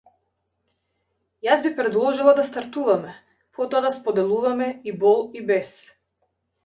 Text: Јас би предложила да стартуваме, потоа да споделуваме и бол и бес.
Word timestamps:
Јас 1.47 1.61
би 1.65 1.71
предложила 1.81 2.33
да 2.39 2.45
стартуваме, 2.47 3.13
потоа 3.59 3.83
да 3.87 3.95
споделуваме 3.99 4.71
и 4.93 4.97
бол 5.05 5.23
и 5.43 5.49
бес. 5.53 5.77